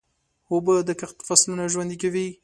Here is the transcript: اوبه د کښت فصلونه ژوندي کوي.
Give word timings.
اوبه 0.51 0.75
د 0.87 0.89
کښت 0.99 1.17
فصلونه 1.27 1.63
ژوندي 1.73 1.97
کوي. 2.03 2.27